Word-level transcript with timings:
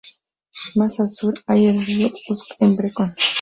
Más 0.73 0.99
al 0.99 1.13
sur 1.13 1.35
hay 1.45 1.67
el 1.67 1.85
río 1.85 2.07
Usk 2.27 2.55
en 2.61 2.75
Brecon. 2.75 3.13